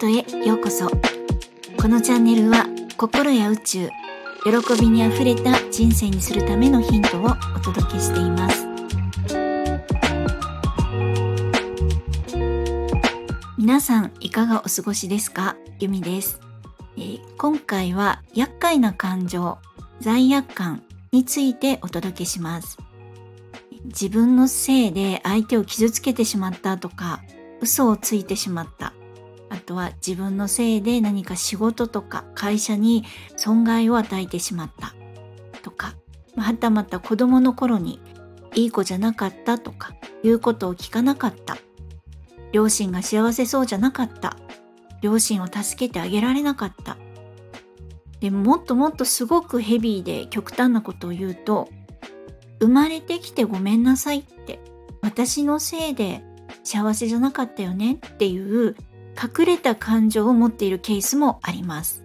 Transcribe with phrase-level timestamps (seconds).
[0.00, 0.88] トへようこそ。
[1.76, 2.64] このチャンネルは
[2.96, 3.90] 心や宇宙
[4.44, 8.66] 喜びにあふれた人生にするためのヒントをお届けしています。
[13.58, 15.56] 皆さんいかがお過ごしですか？
[15.80, 16.40] ゆみです、
[16.96, 19.58] えー、今回は厄介な感情
[20.00, 20.82] 罪悪感
[21.12, 22.78] についてお届けします。
[23.84, 27.20] 自分のせいで相手を傷つけてしまったとか
[27.60, 28.94] 嘘をついてしまった。
[29.50, 33.04] あとは自分のせいで何か仕事とか会社に
[33.36, 34.94] 損害を与えてしまった。
[35.62, 35.94] とか
[36.36, 38.00] はたまた子供の頃に
[38.54, 41.58] いい子じゃなかったとか言うことを聞かなかった。
[42.52, 44.36] 両親が幸せそうじゃなかった。
[45.02, 46.96] 両親を助けてあげられなかった。
[48.20, 51.68] でもっともっとすごくヘビーで極端なことを言うと
[52.60, 54.60] 生まれてきてごめんなさいって
[55.00, 56.22] 私のせいで
[56.62, 58.76] 幸せじゃなかったよねっていう
[59.22, 62.04] 隠れた感情を持っているケースもあります。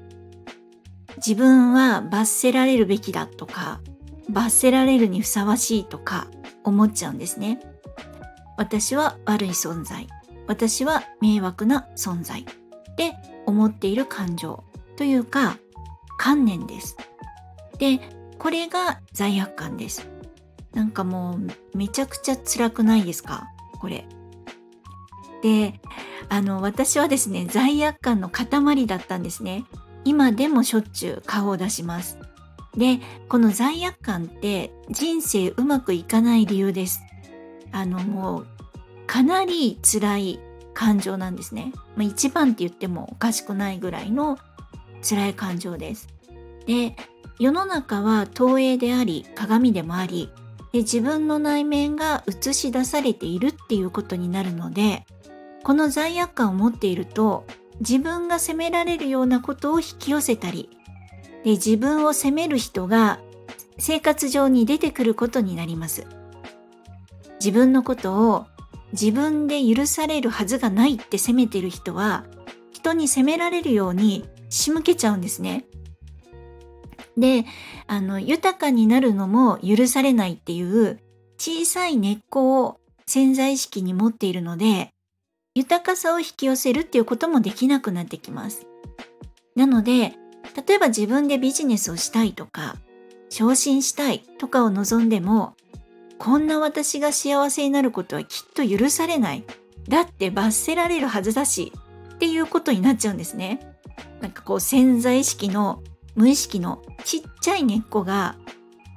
[1.17, 3.80] 自分は罰せられるべきだとか
[4.30, 6.27] 罰せられるにふさわしいとか
[6.66, 7.61] 思っちゃうんですね。
[8.58, 10.08] 私は悪い存在。
[10.47, 12.41] 私は迷惑な存在。
[12.41, 13.13] って
[13.45, 14.63] 思っている感情
[14.97, 15.58] というか
[16.17, 16.97] 観念です。
[17.77, 17.99] で
[18.38, 20.08] これが罪悪感です。
[20.73, 21.38] なんかも
[21.73, 23.47] うめちゃくちゃ辛くないですか？
[23.80, 24.05] これ。
[25.45, 25.79] で、
[26.27, 29.63] あの、私はですね、罪悪感の塊だったんですね。
[30.03, 32.17] 今でもしょっちゅう顔を出します。
[32.75, 37.03] で、この罪悪感って人生うまくいかない理由です。
[37.71, 38.47] あの、もう、
[39.05, 40.39] かなり辛い
[40.73, 41.71] 感情なんですね。
[41.95, 44.39] まあ、一番って言ってもおかしくないぐらいの
[45.07, 46.07] 辛い感情です。
[46.65, 46.95] で、
[47.37, 50.31] 世の中は投影であり、鏡でもあり、
[50.71, 55.05] で自分の内面が映し出されているっていうことになるので
[55.66, 57.44] この罪悪感を持っていると
[57.80, 60.70] 自分が責められるようなことを引き寄せたり
[61.43, 63.20] で自分を責める人が
[63.80, 66.05] 生活上に出てくることになります。
[67.39, 68.45] 自分のことを
[68.93, 72.26] 自分で許されるはずがないって責めてる人は
[72.71, 75.65] 人に責められるように仕向けちゃうんですね。
[77.17, 77.45] で、
[77.87, 80.99] あの、豊かになるのも許されないっていう
[81.37, 84.95] 小さい根っこを潜在意識に持っているので、
[85.55, 88.67] 豊かさを引き寄せるっていうこともできなくなってきます。
[89.55, 90.14] なので、
[90.67, 92.76] 例えば自分でビジネスをしたいとか、
[93.30, 95.55] 昇進したいとかを望んでも、
[96.17, 99.45] こんな私が幸せになることはきっと許されない。
[99.88, 101.71] だって罰せられるはずだし、
[102.15, 103.77] っていうことになっちゃうんですね。
[104.21, 105.82] なんかこう潜在意識の
[106.15, 108.36] 無意識のちっちゃい根っこが、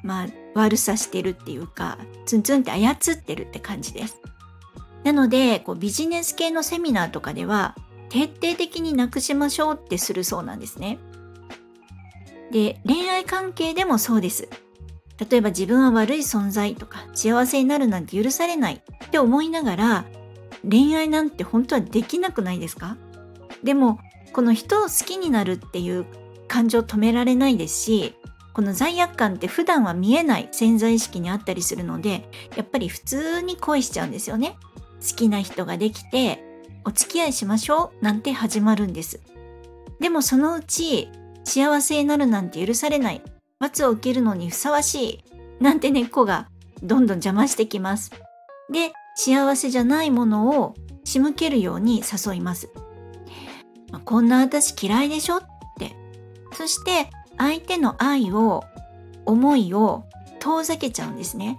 [0.02, 4.20] まあ、悪さしてるっていうか、ツンツンって操ってるって感じです。
[5.08, 7.74] なので、こうビジネス系のセミナーとかでは、
[8.10, 10.98] 徹底的になくしましょうってするそうなんですね。
[12.52, 14.50] で、恋愛関係でもそうです。
[15.30, 18.74] 例えば自分は悪い存在とか幸せになるなんて許されない
[19.06, 20.04] って思いながら
[20.62, 22.96] 恋愛なんて本当はできなくないですか？
[23.64, 23.98] でも
[24.32, 26.06] この人を好きになるっていう
[26.46, 28.14] 感情止められないですし
[28.52, 34.56] この罪悪感って普段は見えない潜在意識にあったりするのでやっぱり普通に恋しちゃうんですよね
[35.00, 36.42] 好きな人ができて
[36.84, 39.20] お付き合いしましょうなんて始まるんです。
[40.00, 41.10] でもそのうち
[41.44, 43.22] 幸せになるなんて許されない。
[43.58, 45.24] 罰を受けるのにふさわしい。
[45.60, 46.48] なんて根っこが
[46.82, 48.12] どんどん邪魔してきます。
[48.70, 52.70] で幸せじゃないものを仕向けるように誘います、
[54.04, 55.38] こんな私嫌いでしょ？
[55.38, 55.40] っ
[55.78, 55.96] て。
[56.52, 58.62] そして相手の愛を
[59.26, 60.04] 思いを
[60.38, 61.58] 遠ざけちゃうんですね。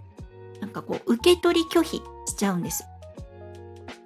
[0.61, 2.85] なんかこう受け取り拒否しちゃうんです。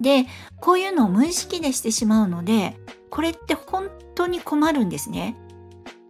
[0.00, 0.26] で
[0.60, 2.76] こういうのを無意識でしてしまうので
[3.10, 5.36] これって本当に困るんですね。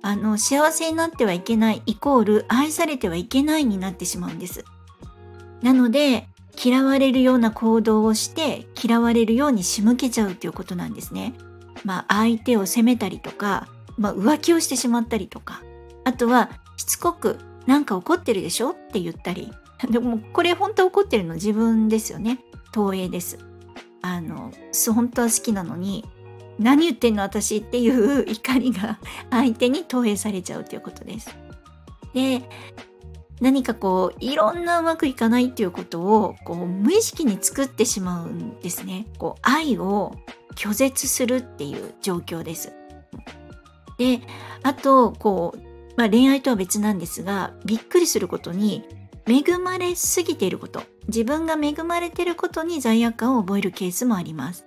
[0.03, 4.65] あの幸せになってはいけないイコール愛されてはいけないになってしまうんです。
[5.63, 6.29] なので
[6.63, 11.35] 嫌われるような行動をして嫌われるように仕向けちゃうということなんですね。
[11.85, 15.63] まあ相手を責めたりとかまあ、浮気をしてしまったりとか。
[16.05, 19.53] あとはしつこく「なんか怒ってるでしょ?」って言ったり。
[19.91, 22.39] でもこれ本当怒ってるの自分ですよね。
[22.73, 23.39] 投影です。
[24.07, 24.53] あの
[24.95, 26.05] 本当は好きなのに
[26.59, 28.99] 何言ってんの私っていう 怒りが
[29.31, 31.35] 相手に投影されちゃうということです。
[32.13, 32.43] で
[33.41, 39.07] 何かこういろんなうまくいかないっていうことをこう無意識に作ってしまうんですね。
[39.17, 40.15] こう愛を
[40.55, 42.73] 拒絶するっていう状況です。
[43.97, 44.21] で
[44.63, 45.61] あとこう、
[45.97, 48.85] まあ、恋愛とは別なんですがびっくりすることに
[49.27, 50.83] 恵まれすぎていること。
[51.09, 54.67] 自分が恵まれていることに罪悪感を覚えるケースもあります。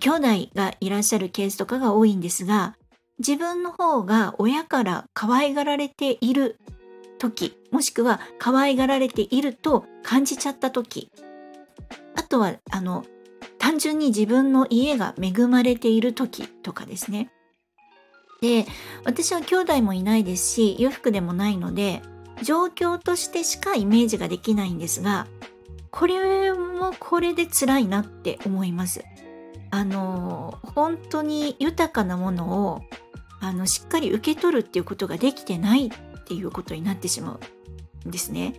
[0.00, 2.76] 兄弟がいらっしゃるケースとかが多いんですが
[3.18, 6.58] 自分の方が親から可愛がられている
[7.18, 11.10] 時もしくは可愛がられていると感じちゃった時
[12.14, 13.04] あとはあの
[13.58, 17.30] 単純に自分の家が恵まれている時とかですね。
[18.40, 18.66] で
[19.04, 22.02] 私は兄弟もいないですし裕福でもないので
[22.44, 25.26] 状況としてしかイメージができないんですが
[25.90, 29.04] これもこれで辛いなって思います
[29.70, 32.82] あの本当に豊かなものを
[33.40, 35.90] あのしっかり受け取るっていうことができてないっ
[36.24, 37.38] ていうことになってしま
[38.04, 38.54] うんですね。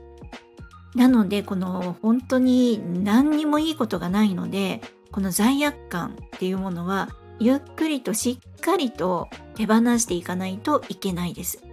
[0.95, 7.09] なのでこの本当に何にもいいことがないのでこの罪悪感っていうものは
[7.39, 11.63] ゆっくりとしっかりと手放していかないといけないです。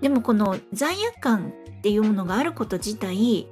[0.00, 3.48] でもこの罪悪感っていうものがあること自体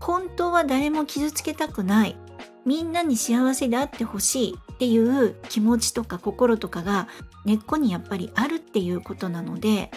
[0.00, 2.16] 本当は誰も傷つけたくない
[2.64, 7.08] みんなに幸せであってほしいっていう気持ちとか心とかが
[7.44, 9.90] 根っこにやっぱりあるっていうことなので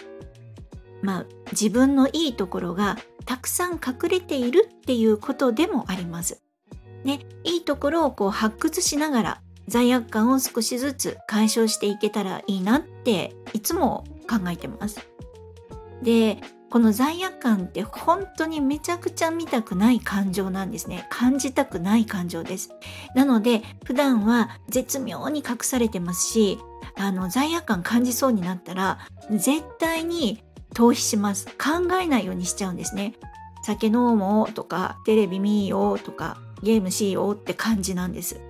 [1.01, 6.41] まあ自分のいいところがたくさん隠れているっていうことでもあります。
[7.03, 14.99] ね、いいところをこう発掘しながら罪悪感を少しずつ解消していけたらいいなっていつも考えてます。
[16.01, 16.37] で
[16.73, 21.05] この罪悪感って本当にめちゃくちゃ見たくない感情なんですね。
[21.11, 22.71] 感じたくない感情です。
[23.13, 26.57] なので普段は絶妙に隠されてますし、
[26.95, 28.97] あの罪悪感感じそうになったら
[29.29, 30.43] 絶対に
[30.73, 31.45] 逃避します。
[31.49, 33.13] 考えないようにしちゃうんですね。
[33.63, 38.41] 酒飲もうとかテレビ見ようとかゲームしようって感じなんです。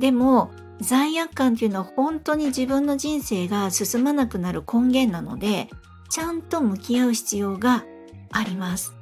[0.00, 5.68] でも罪悪感っていうのは本当に自分の人生が進まなくなる根源なので
[6.12, 7.86] ちゃんと向き合う必要が
[8.32, 8.92] あります。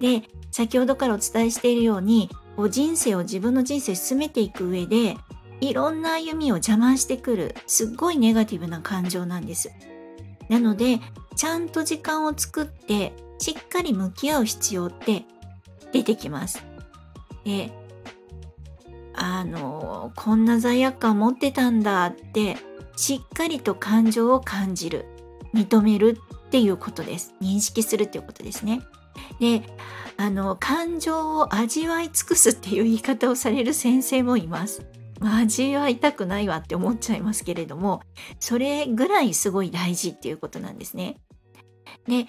[0.00, 0.22] で、
[0.52, 5.16] 先ほどからお伝えしているように、こう人生を自分の人生進めていく上で、
[5.60, 9.72] いろんな歩みを邪魔してくる、すっごいネガティブな感情なんです。
[10.48, 11.00] なので、
[11.34, 15.24] ちゃんと時間を作って、しっかり向き合う必要って
[15.90, 16.64] 出てきます。
[17.44, 17.72] で、
[19.12, 22.58] あの、こんな罪悪感持ってたんだって、
[22.96, 25.06] しっかりと感情を感じる。
[25.54, 27.34] 認めるっていうことです。
[27.40, 28.82] 認識するっていうことですね。
[29.40, 29.62] で、
[30.16, 34.84] あの、感情を味わい尽くすっていう言い方をされる先生もいます。
[35.20, 38.02] 味わいたくないわって思っちゃいますけれども、
[38.40, 41.16] それぐらいすごい大事っていうことなんですね。
[42.06, 42.26] で、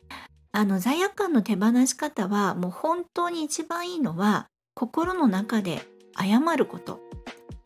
[0.52, 5.81] あの、罪悪感の手放し方は、もう本当に一番いいのは、心の中で
[6.18, 7.00] 謝ること。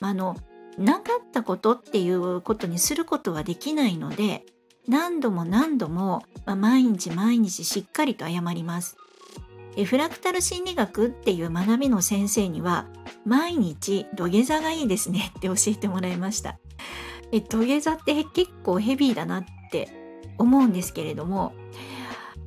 [0.01, 0.35] あの、
[0.77, 4.45] なかったことっていうことにすることはできないので、
[4.87, 8.97] 何度も何度も、まあ、毎日毎日しっかりと謝ります。
[9.85, 12.87] フラクタル心理学っていう学びの先生には
[13.25, 16.57] 毎日土下座がいいですねって教えてもらいました。
[17.49, 19.89] 土下座って結構ヘビーだなって
[20.37, 21.53] 思うんですけれども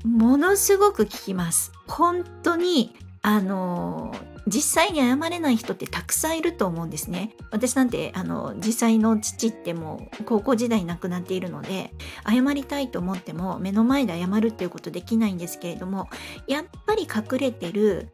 [0.05, 1.73] ものすごく効きます。
[1.87, 4.13] 本当にあの
[4.47, 7.35] 実際に謝れない人ってたくさんいると思うんですね。
[7.51, 11.93] 私なんてあの実際の父ってもう高校時代亡くなっているので
[12.27, 16.09] 謝りたいと思っても目の前で謝るっていうことできないんですけれども
[16.47, 18.09] やっぱり隠れてる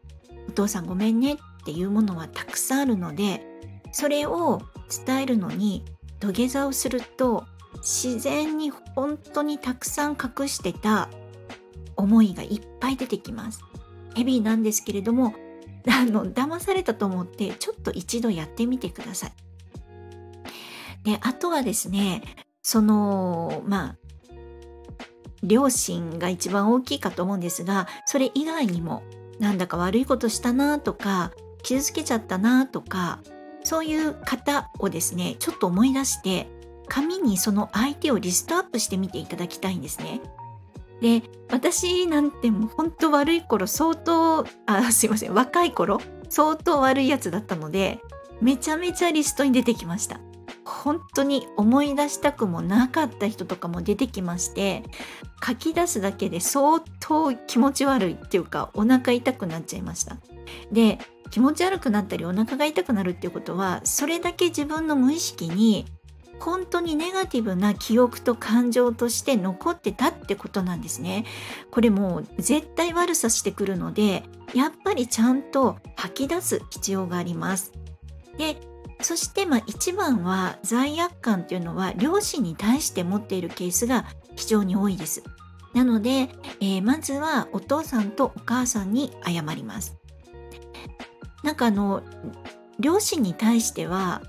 [0.49, 3.47] お父さんごめんねっていうものはたくさんあるので
[3.93, 4.63] それを
[5.07, 5.85] 伝えるのに
[6.21, 7.45] 土下座をすると
[7.77, 11.09] 自然に本当にたくさん隠してた
[11.97, 13.61] 思いがいっぱい出てきます。
[14.15, 15.35] ヘビーなんですけれども
[15.93, 19.33] あの騙されたと思ってちょっと一度やってみてください。
[21.05, 22.23] であとはですね
[22.63, 23.97] そのまあ
[25.43, 29.03] 両親が一番大きいかと思うんですがそれ以外にも
[29.39, 31.31] なんだか悪いことしたなとか
[31.63, 33.21] 傷つけちゃったなとか
[33.63, 36.49] そういう方をですねちょっと思い出して
[36.89, 40.21] 紙にその相手をリストアップしてみていただきたいんですね。
[41.01, 48.01] で私なんてもうほんと悪い頃相当あすいません若い頃相当悪いやつだったので
[48.41, 50.21] めちゃめちゃリストに出てきました。
[50.65, 54.83] 本当に思い出したくもなかった人とかも出てきまして
[55.45, 60.17] 書き出すだけで相当気持ち悪いっていうかお腹痛くなっちゃいました。
[60.73, 60.99] で
[61.31, 65.87] 気持ち悪くなったりお腹が痛くなるっていうことはそれだけ自分の無意識に
[66.39, 71.25] 本当にネガティブな記憶と感情として残ってたってことなんですね。
[71.71, 74.25] これもう絶対悪さしてくるので
[74.55, 77.73] やっぱりちゃんと吐き出す必要があります。
[78.39, 78.57] で
[79.01, 85.23] そしてまあ一番は罪悪感っていうのは両親に対して持っているケースが非常に多いです。
[85.75, 89.97] なので、えー、まずはお父さんとお母さんに謝ります。
[91.43, 92.03] なんかあの
[92.79, 94.23] 両親に対しては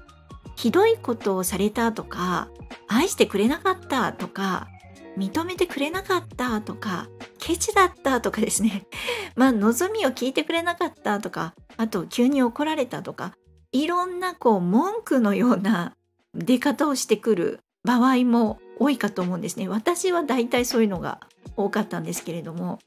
[0.58, 2.50] ひどいことをされたとか
[2.88, 4.68] 愛してくれなかったとか
[5.16, 8.86] 認めてくれなかったとかケチだったとかですね。
[9.36, 13.34] まあ望みを聞いてくれなかったとかあと急に怒られたとか
[13.72, 15.94] いろんなこう文句のような
[16.34, 19.68] 出方をしてくる場合も多いかと思うんですね。
[19.68, 21.20] 私は大体そういうのが
[21.56, 22.80] 多かったんですけれども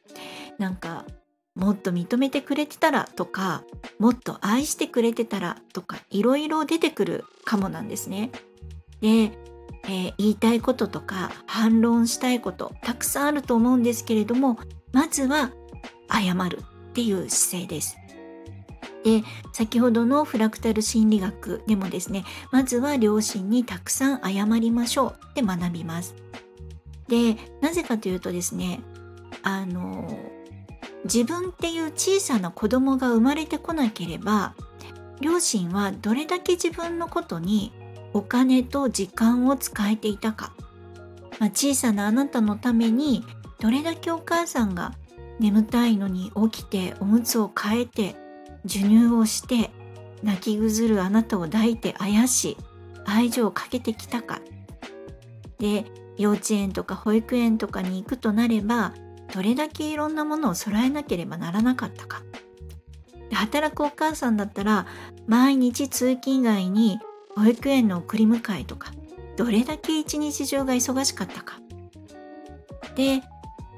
[0.59, 1.05] なんか
[1.54, 3.64] もっと認めてくれてたらとか
[3.99, 8.30] もっと愛してくれてたらとかいろいろ出てくるかもなんですね。
[9.00, 14.59] で、えー、言いたいこととか反論したいことたくさんあると思うんですけれども
[14.92, 15.52] まずは
[16.11, 17.97] 謝るっていう姿勢です。
[19.02, 26.14] で先ほどのフラクタル心理学でもですねまずは両親にたくさん謝りましょうって学びます。
[27.09, 28.80] でなぜかというとですね
[29.42, 30.07] あの
[31.04, 34.54] 自分っていう小さな子供が生まれてこなければ
[35.21, 37.73] 両親はどれだけ自分のことに
[38.12, 40.52] お金と時間を使えていたか、
[41.38, 43.25] まあ、小さなあなたのために
[43.61, 44.95] どれだけお母さんが
[45.38, 48.16] 眠たいのに起きておむつを替えて
[48.66, 49.71] 授乳をして
[50.23, 52.57] 泣きぐずるあなたを抱いてあやし
[53.07, 54.40] 愛情をかけてきたか。
[55.59, 55.85] で
[56.19, 58.92] 幼稚園とか保育園とかに行くとなれば
[59.32, 62.22] どれだけいろんなものを揃えなければならなかったか。
[63.32, 64.87] 働くお母さんだったら
[65.26, 66.99] 毎日通勤以外に
[67.37, 68.92] 保育園の送り迎えとか
[69.37, 71.58] どれだけ一日中が忙しかったか。
[72.96, 73.22] で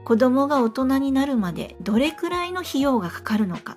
[0.05, 3.77] 子供が大人になるまでどれくらいの費用がかかるのか。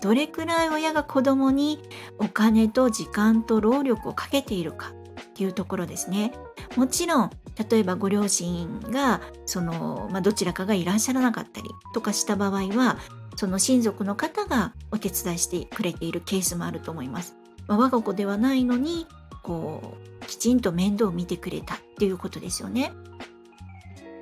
[0.00, 1.80] どれくらい親が子供に
[2.18, 6.32] お金と時間と労力をかけているかっていうところですね。
[6.76, 7.30] もちろん
[7.70, 12.98] 例えばご両親がその、まあ、どちらかがいらっしゃらなかったりとかした場合は
[13.36, 17.36] その親族の方がお手伝いしてくれているケースもあると思います。
[17.66, 19.06] まあ、我が子ではないのに
[19.42, 22.92] こうきちんと面倒を見てくれたっていうことですよね。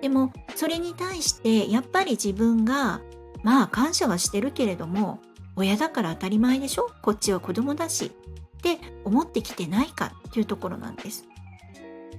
[0.02, 3.00] でもそれに対してやっぱり自分が
[3.42, 5.20] まあ感謝はしてるけれども
[5.56, 6.90] 親だから当たり前でしょ？
[7.02, 11.24] こっちは子供だしって思ってきてないかっていうところなんです。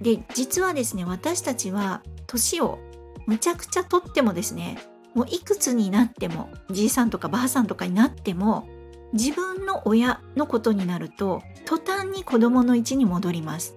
[0.01, 2.79] で実はですね私たちは年を
[3.25, 4.77] むちゃくちゃとってもですね
[5.13, 8.67] もういくつになってもじいさんとかばあさんとかになっても
[9.13, 13.75] 自分の親のことになると途端に子供の位置に戻ります。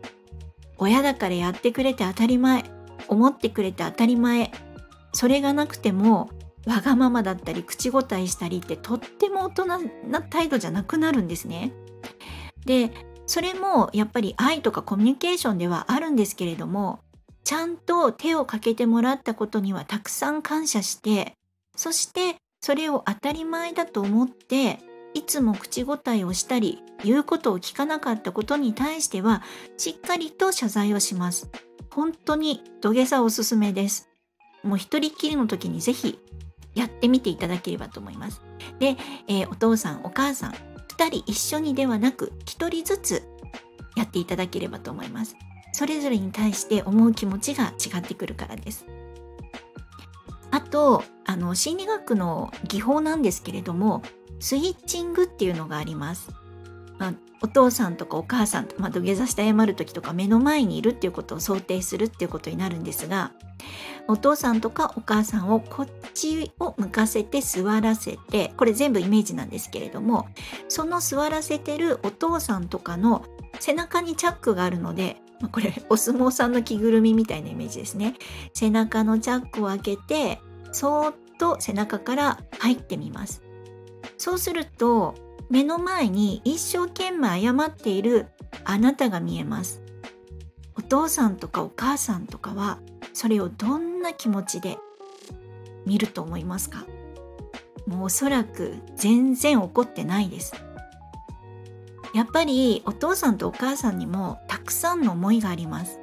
[0.78, 2.64] 親だからやってくれて当たり前
[3.08, 4.50] 思ってくれて当たり前
[5.12, 6.30] それがなくても
[6.66, 9.66] わがままだったり口答えしたりってとっても大人
[10.08, 11.72] な態度じゃなくなるんですね。
[12.64, 12.90] で
[13.30, 16.98] それもやっぱり愛とかコミュニケーションではあるんですけれども
[17.44, 21.34] ちゃんと手をかけてもらったことにはたくさん感謝して
[21.76, 24.80] そしてそれを当たり前だと思って
[25.14, 29.44] いつも口答えをしたり言うことを聞かなかったことに対しては
[29.76, 31.48] しっかりと謝罪をします。
[31.92, 34.08] 本当に土下座おすすめです。
[34.64, 36.18] もう一人きりの時にぜひ
[36.74, 38.42] やってみていただければと思います。
[38.80, 38.96] で、
[39.28, 40.69] えー、お父さんお母さん
[41.00, 43.22] 2人一緒にではなく1人ずつ
[43.96, 45.34] やっていただければと思います。
[45.72, 48.84] それぞれに対して思う気持ちが違ってくるからです。
[50.50, 54.02] あとあの心理学の技法なんですけれども
[54.40, 56.28] スイッチングっていうのがあります。
[57.00, 63.32] まあ、お父さんとかお母さんと、まあ、土下座して謝る時とか目の前にいるっていうことを想定するっていうことになるんですが
[64.06, 70.28] お父さんとかお母さんをこっちを向かせて座らせてこれ全部イメージなんですけれども
[70.68, 73.24] その座らせてるお父さんとかの
[73.58, 75.16] 背中にチャックがあるので
[75.52, 78.14] これお相撲さんの着ぐるみみたいなイメージですね。
[78.52, 80.38] 背中のチャックを開けて
[80.70, 83.42] そーっと背中から入ってみます。
[84.18, 85.14] そうすると
[85.50, 88.28] 目の前に一生懸命謝っている
[88.64, 89.82] あなたが見えます。
[90.76, 92.78] お父さんとかお母さんとかは
[93.12, 94.78] それをどんな気持ちで
[95.84, 96.86] 見ると思いますか？
[97.86, 100.54] もうおそらく全然怒ってないです。
[102.14, 105.98] やっぱりお父さんとお母さんにもたくさんの思いがあります。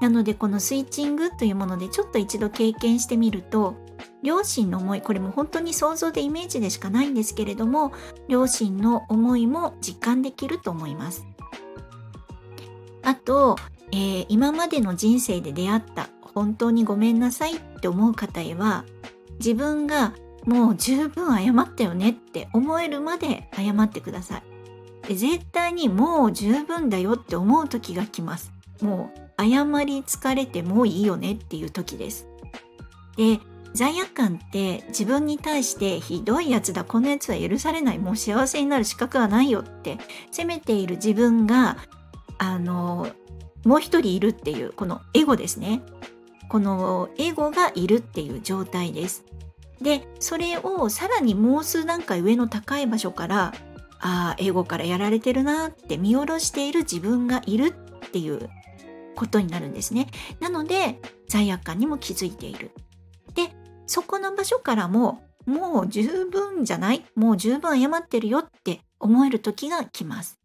[0.00, 3.76] なのでこのスイッチングというものでちょっと一度経験してみると
[4.22, 7.92] 両親の思いこれも本当に想像でイメージでしかないんですけれども
[8.28, 11.24] 両親の思いも実感できると思います。
[13.02, 13.56] あと、
[13.92, 18.84] えー、今までの人生で出会った本当にごめんなさいって思う方へは
[19.38, 20.12] 自分が
[20.44, 24.42] もう十分謝ったよねって思えるまで謝ってください。
[25.08, 28.52] で絶対にもう十分だよって思う時が来ます。
[28.80, 32.26] もう謝り疲れてもういいよねっていう時です。
[33.16, 33.40] で
[33.72, 39.98] 罪悪感って自分に対してひどいやつだこんなやつは許されないもう幸せになる資格はないよって
[40.30, 41.76] 責めている自分が
[42.38, 43.08] あの
[43.64, 45.82] もう一人いるっていうこのエゴですね。
[46.48, 49.24] このエゴがいるっていう状態です。
[49.80, 53.54] でそれをさらにもう数段階上の高い場所から
[54.00, 58.48] ああエゴからやられてるなって見下ろしている自分がいるっていう
[59.14, 60.08] ことになるんですね。
[60.40, 60.98] なので
[61.28, 62.72] 罪悪感にも気づいている。
[63.90, 70.38] そこの場所からももう十分じゃないもう十分謝ってるよって思える時が来ます。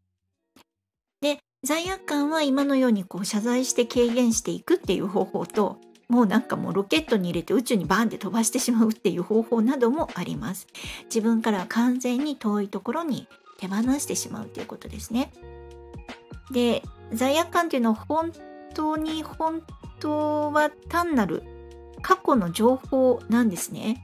[1.21, 5.77] で罪悪感は今のようにこう謝罪して軽減していくっていう方法と
[6.09, 10.65] もうなんかもうロケットに入れて宇宙にバーンって飛ばしてしまうっていう方法などもあります。
[11.03, 13.27] 自分から完全に遠いところに
[13.59, 15.31] 手放してしまうということですね。
[16.51, 16.81] で
[17.13, 18.31] 罪悪感っていうのは本
[18.73, 19.61] 当に本
[19.99, 21.43] 当は単なる
[22.05, 24.03] 過去の情報なんですね。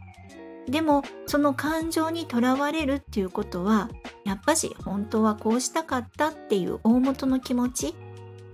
[0.68, 3.90] でもその感情にとらわれるっていうことは
[4.26, 7.96] やっぱし本当はこうしたかったっていう大元の気持ち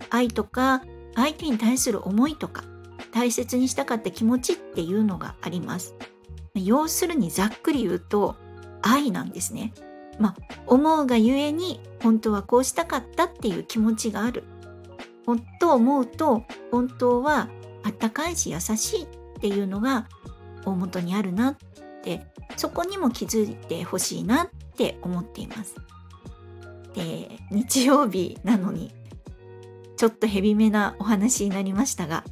[0.09, 0.83] 愛とか
[1.15, 2.65] 相手に対する思いとか
[3.13, 5.95] 大切にしたかった気持ちっていうのがあります。
[6.53, 8.35] 要するにざっくり言うと
[8.81, 9.73] 愛なんですね。
[10.19, 10.35] まあ
[10.65, 14.43] 思うがゆえに本当はこうしたかったっていう気持ちがある。
[15.25, 17.47] 本当思うと本当は
[17.83, 19.07] あったかいし優しいっ
[19.37, 20.07] っていうのが
[20.65, 21.57] 大元にあるなっ
[22.03, 22.25] て
[22.55, 25.75] そこにも気づいてほしいなって思っています。
[26.93, 28.91] で日曜日なのに
[29.97, 32.23] ちょっとヘビめなお話になりましたが、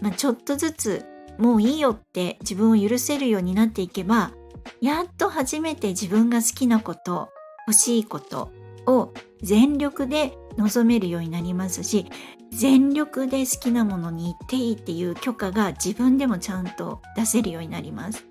[0.00, 1.04] まあ、ちょっとずつ
[1.38, 4.32] もういいよって自分を許せるようになっていけば
[4.80, 7.30] やっと初めて自分が好きなこと
[7.66, 8.50] 欲しいこと
[8.86, 12.06] を全力で望めるようになりますし
[12.52, 18.26] 全力で好きなものに行っていいっていう許可が自分でもちゃんと出せるようになります。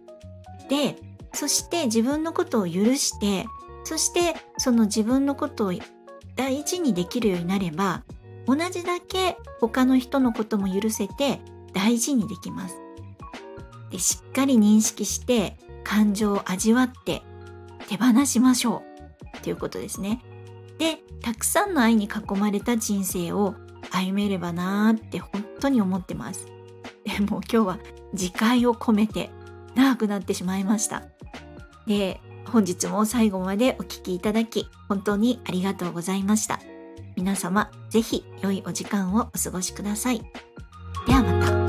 [0.70, 0.96] で
[1.34, 3.48] そして自分のことを許して
[3.84, 5.74] そしてその自分のことを
[6.36, 8.03] 大事にできるようになれば
[8.46, 11.42] 同じだけ他の人のことも許せて
[11.74, 12.75] 大事にできます。
[13.90, 17.24] でしっかり認識して感情を味わって
[17.90, 18.84] 手放しましょ
[19.36, 20.24] うということですね。
[20.77, 23.55] でたくさんの愛に囲まれた人生を
[23.92, 26.48] 歩めればなーって本当に思ってます。
[27.06, 27.80] でも今日は
[28.16, 29.30] 次回を込めて
[29.75, 31.04] 長くなってしまいました。
[31.86, 36.60] で本日も最後までお聴きいただき本当にありがとうございました。
[37.16, 40.22] 皆様是非良いお時間をお過ごしください。
[41.08, 41.60] ではまた。